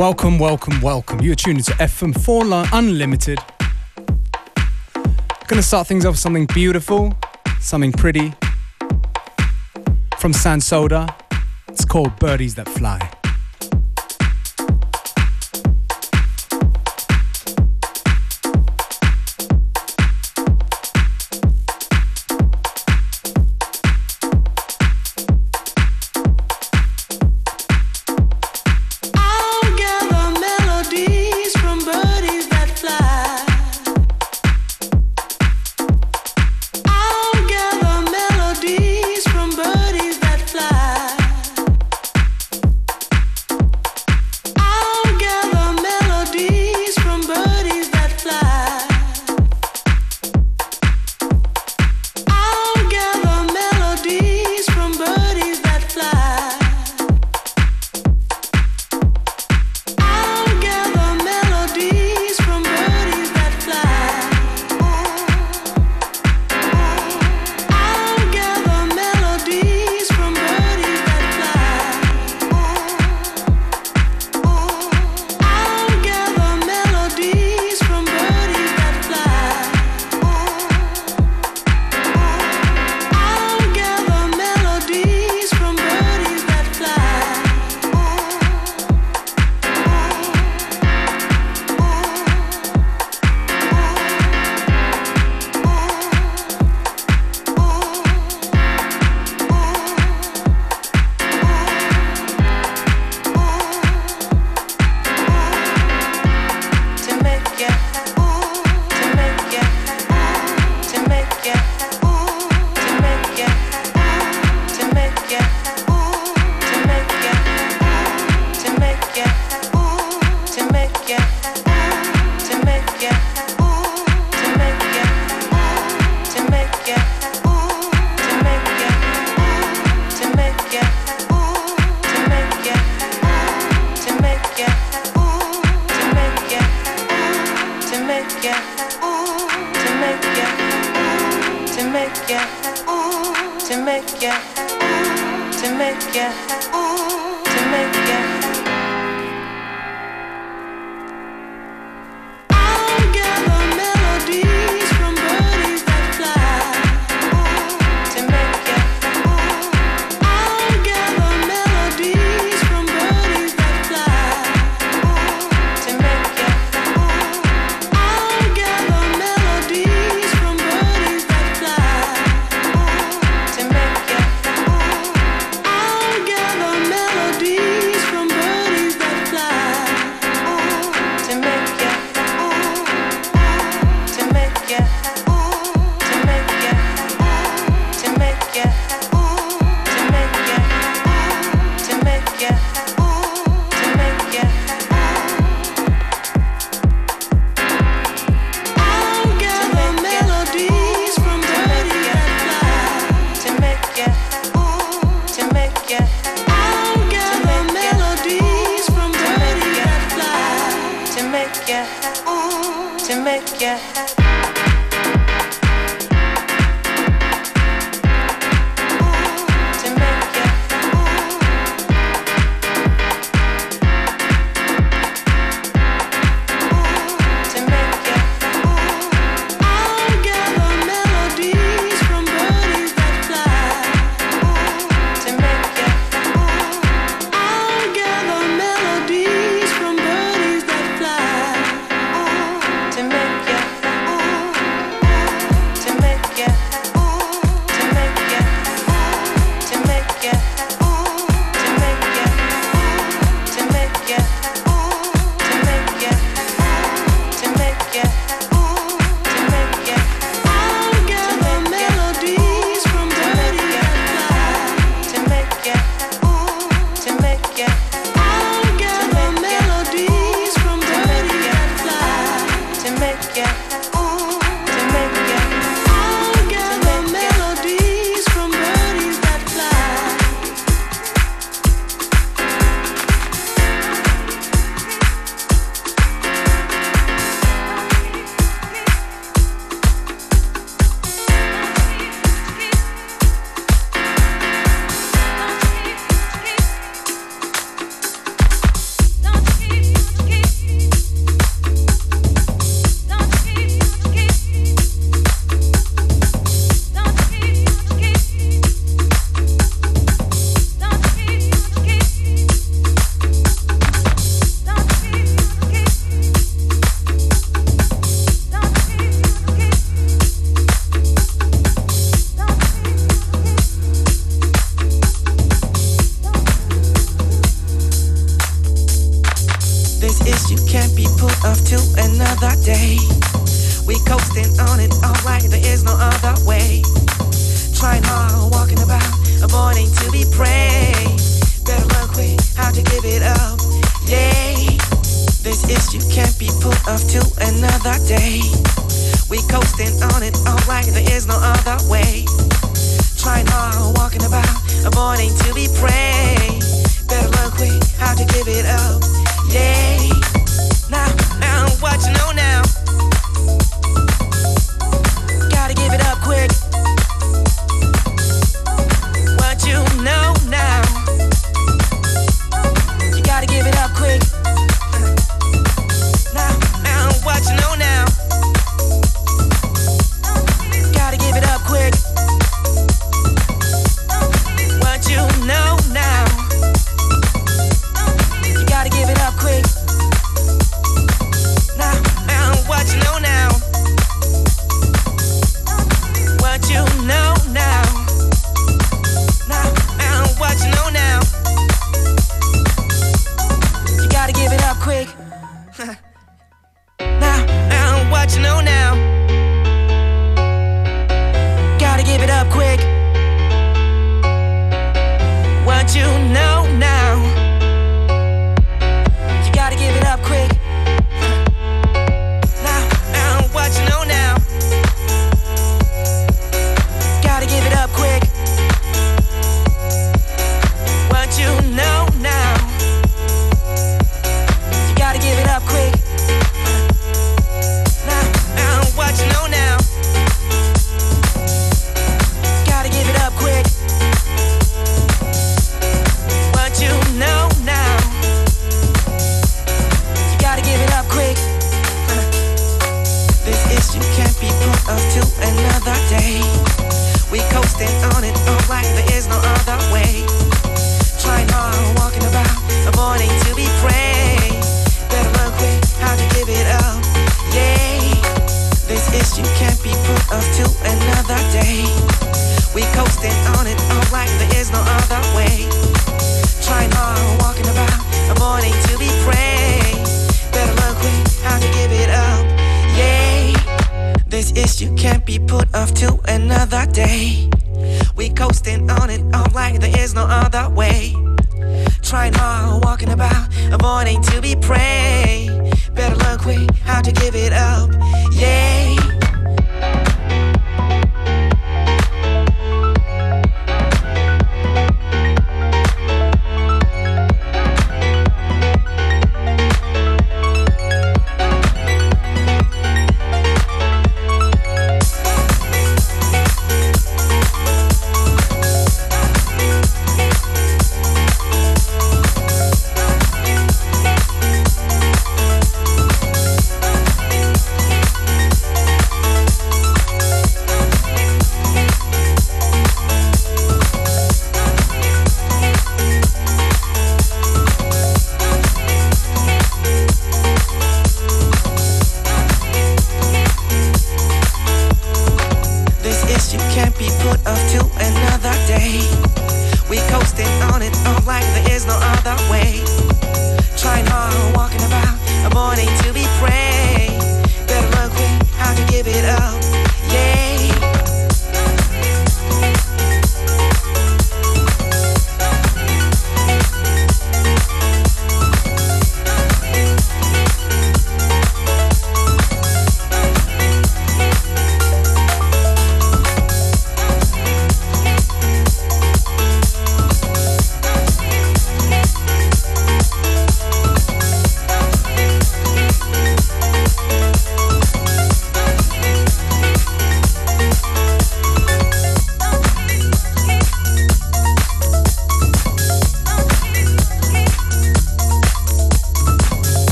[0.00, 1.20] Welcome, welcome, welcome.
[1.20, 3.38] You're tuned to FM4 Unlimited.
[5.46, 7.14] Gonna start things off with something beautiful,
[7.60, 8.32] something pretty.
[10.16, 11.14] From Sansoda.
[11.68, 13.19] It's called Birdies That Fly.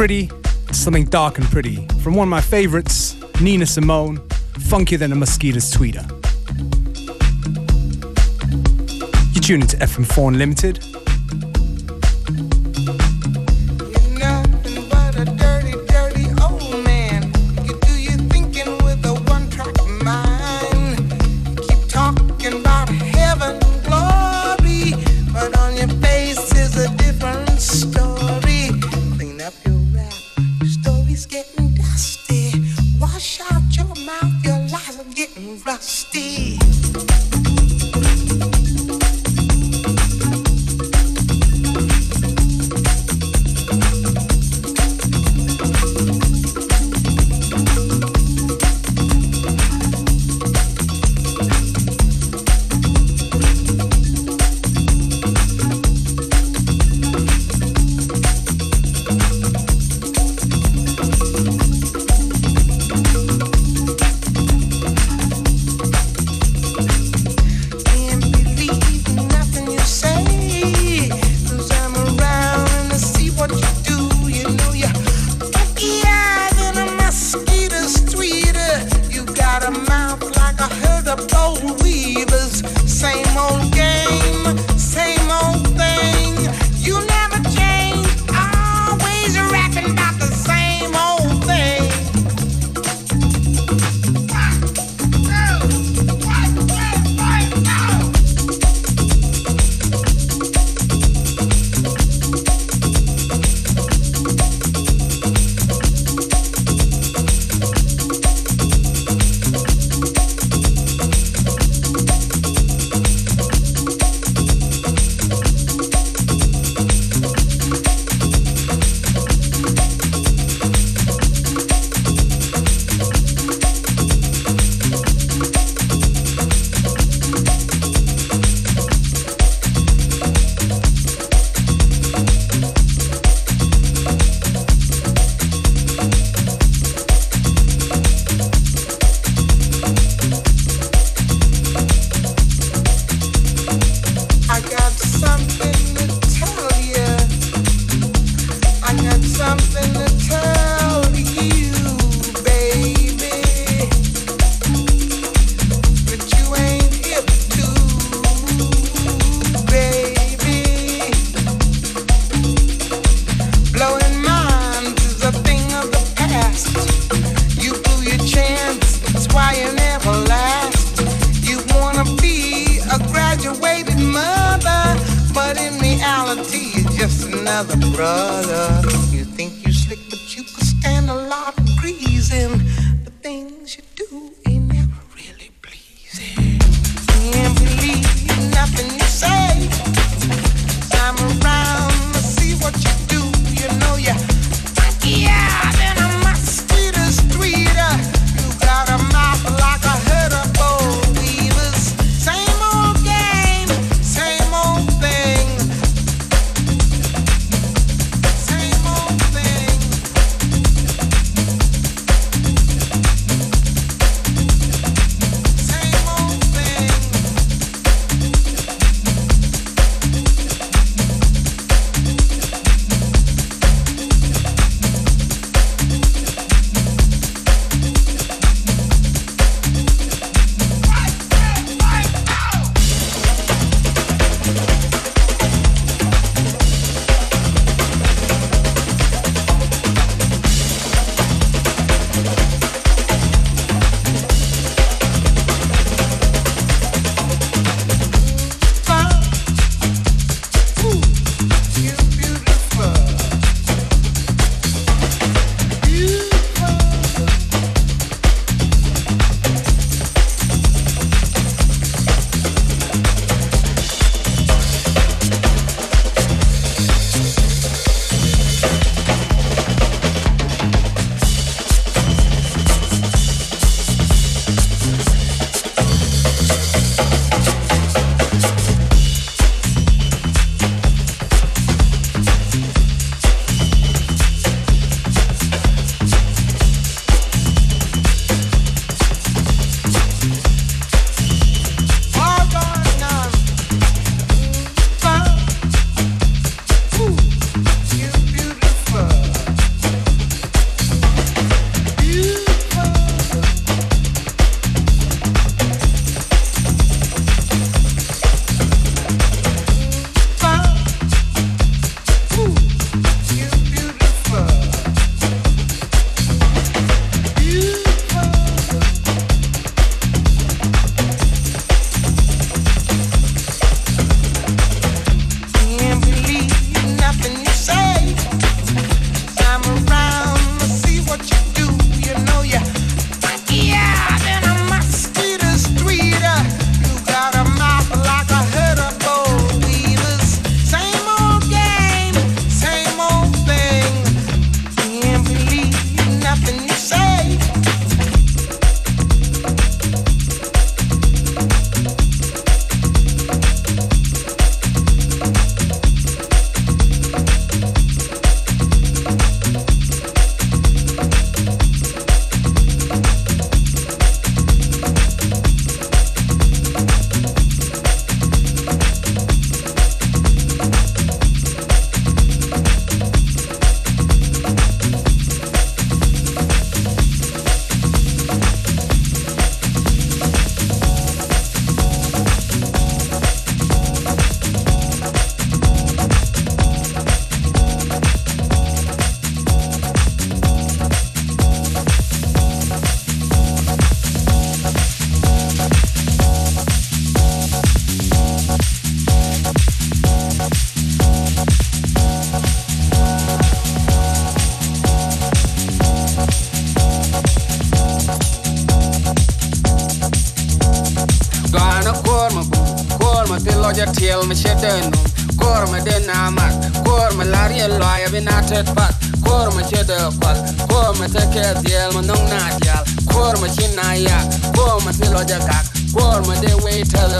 [0.00, 0.30] Pretty,
[0.72, 1.86] something dark and pretty.
[2.02, 4.16] From one of my favorites, Nina Simone,
[4.70, 6.08] funkier than a mosquito's tweeter.
[9.34, 10.89] You tune into FM4 Unlimited.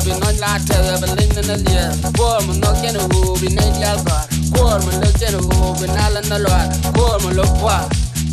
[0.07, 1.85] Non la tell bi lin na lia
[2.19, 4.25] kor ma no ken hu bi ne dial bar
[4.57, 6.53] kor ma le ken hu bi na la na lo
[6.97, 7.77] kor ma lo kwa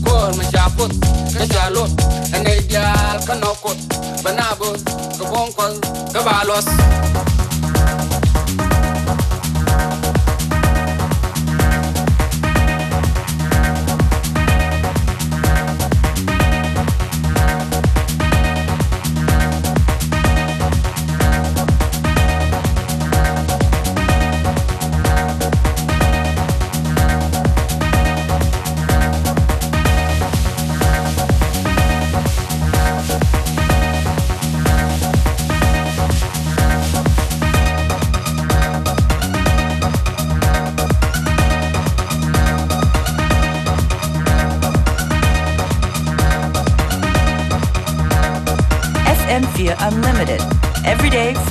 [0.06, 0.92] kor ma chaput
[1.38, 1.92] ka jalot
[2.36, 3.34] ene dial ka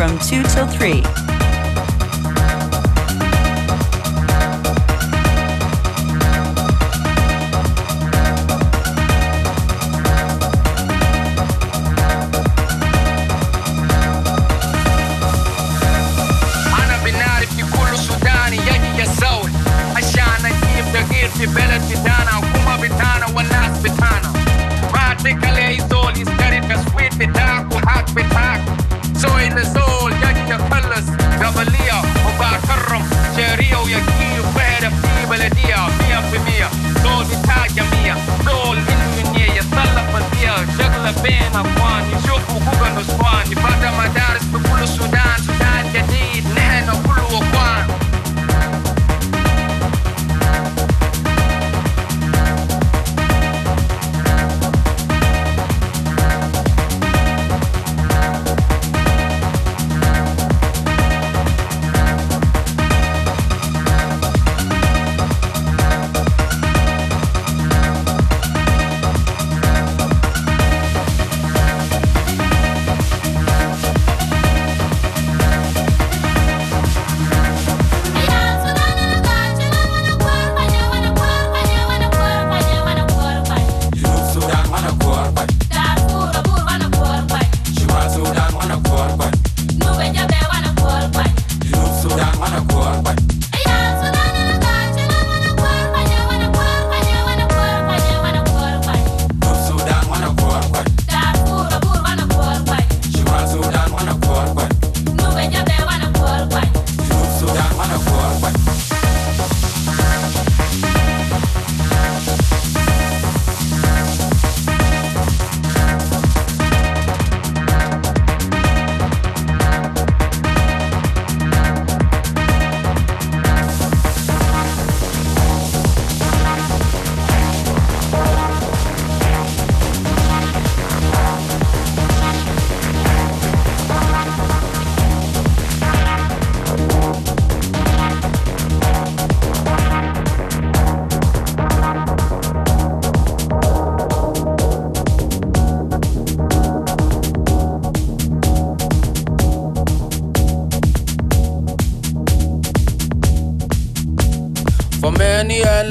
[0.06, 1.25] from 2 till 3.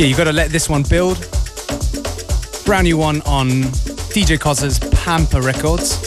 [0.00, 1.18] Yeah, you've gotta let this one build.
[2.64, 3.48] Brand new one on
[4.14, 6.00] DJ Koze's Pampa Records.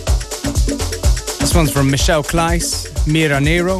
[1.37, 3.77] This one's from Michel Cleis, Mira Nero.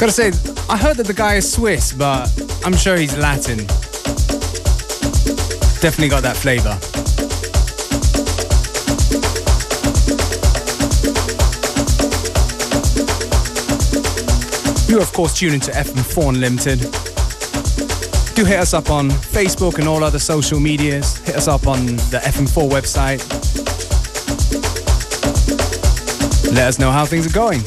[0.00, 0.28] Gotta say,
[0.70, 2.32] I heard that the guy is Swiss, but
[2.64, 3.58] I'm sure he's Latin.
[5.82, 6.95] Definitely got that flavor.
[14.96, 16.80] You, of course, tune into FM4 Unlimited.
[18.34, 21.18] Do hit us up on Facebook and all other social medias.
[21.18, 23.20] Hit us up on the FM4 website.
[26.50, 27.60] Let us know how things are going.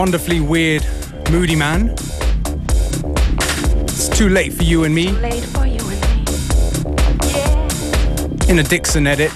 [0.00, 0.82] Wonderfully weird
[1.26, 1.92] Moodymann.
[3.84, 5.08] It's too late for you and me.
[8.48, 9.30] In a Dixon edit.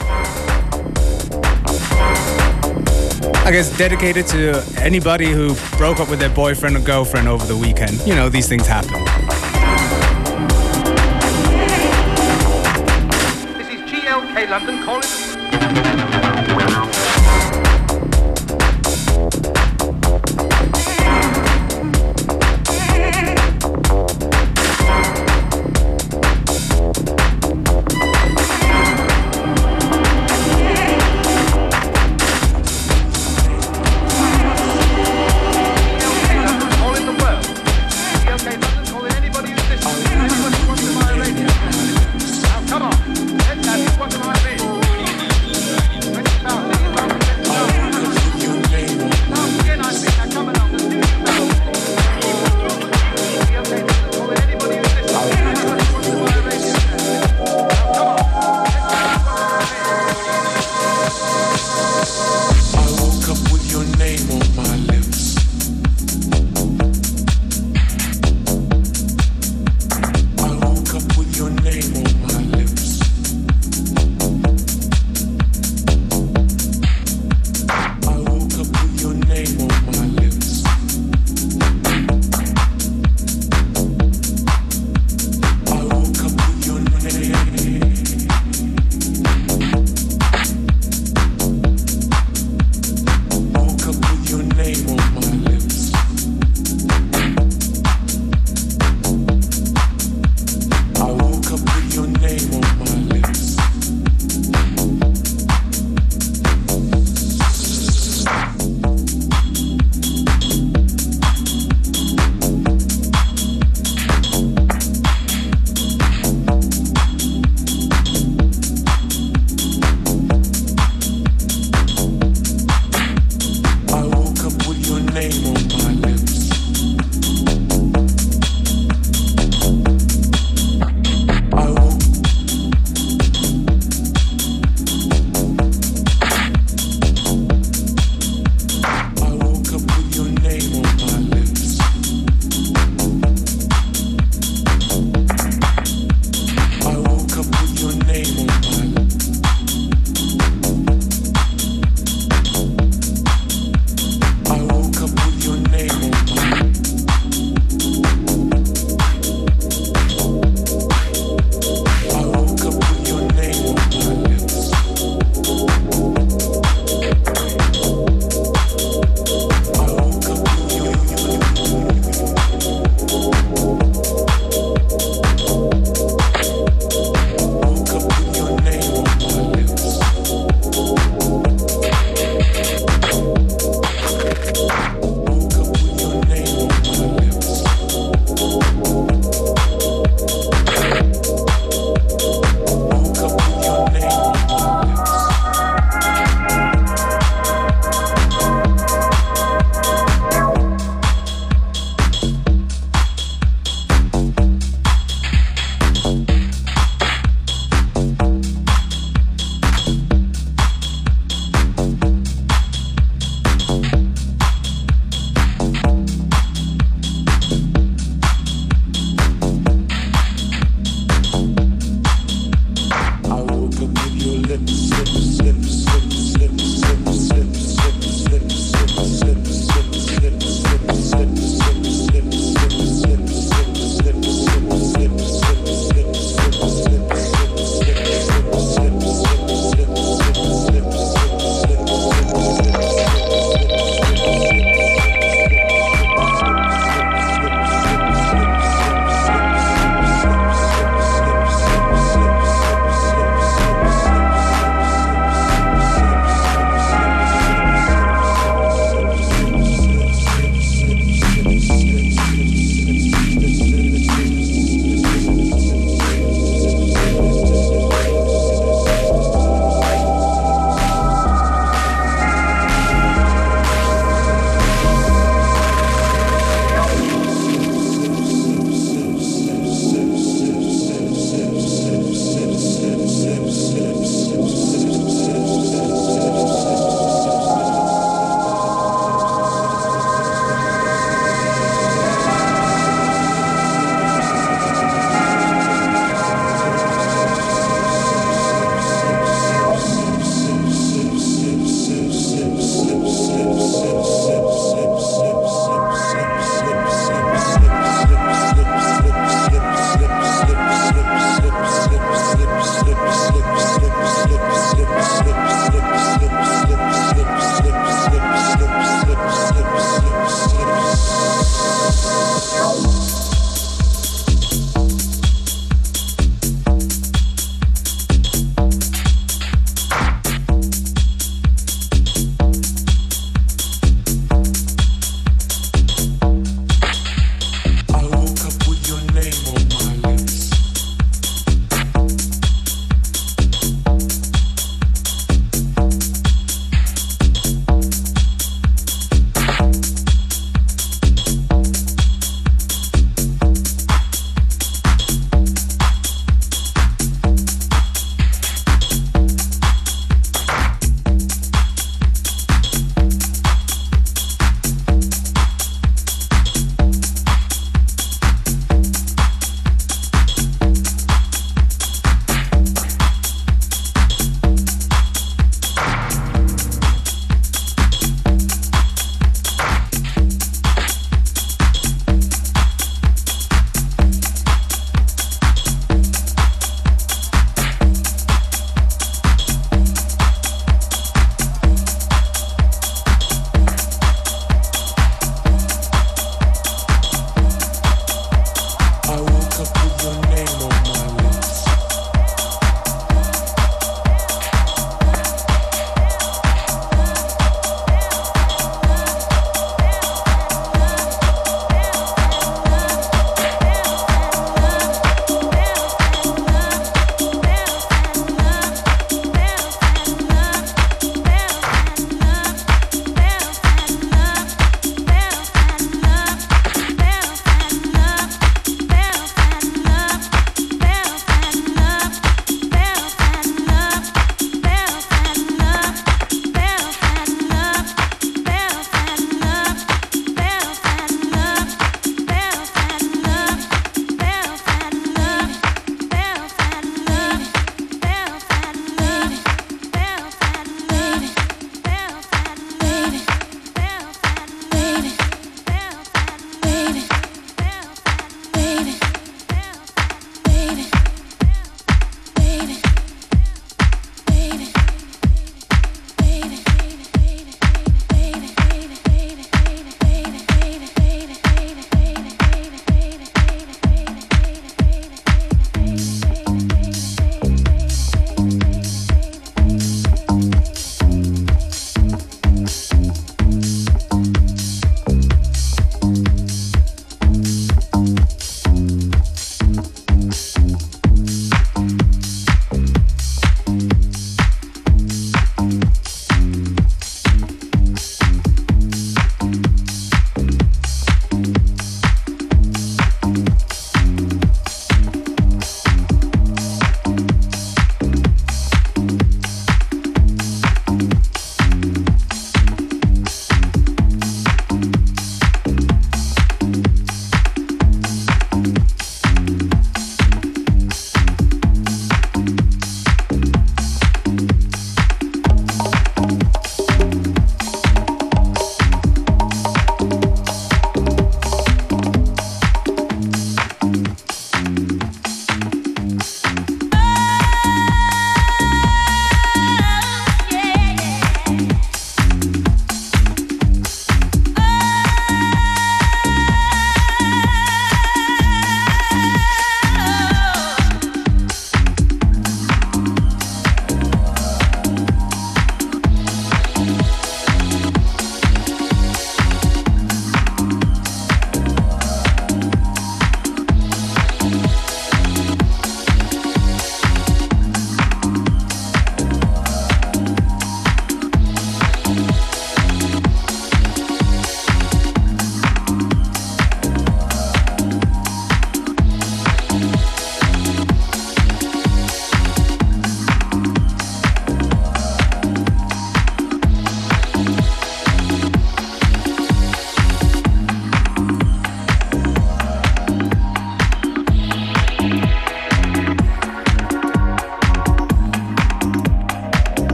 [3.44, 7.56] I guess dedicated to anybody who broke up with their boyfriend or girlfriend over the
[7.56, 8.00] weekend.
[8.06, 9.33] You know, these things happen.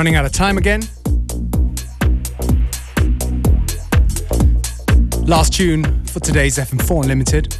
[0.00, 0.80] Running out of time again.
[5.26, 7.50] Last tune for today's FM4 Unlimited.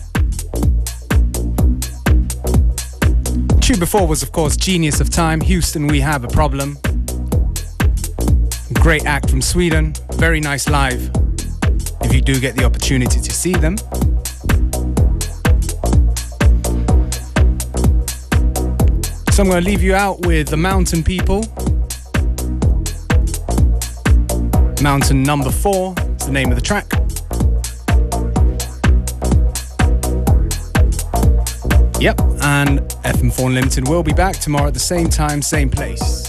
[3.60, 6.78] Tune before was, of course, Genius of Time, Houston, We Have a Problem.
[8.72, 11.10] Great act from Sweden, very nice live.
[12.04, 13.76] If you do get the opportunity to see them.
[19.30, 21.44] So I'm going to leave you out with the Mountain People.
[24.82, 26.90] Mountain Number Four is the name of the track.
[32.00, 36.19] Yep, and FM4 Unlimited will be back tomorrow at the same time, same place.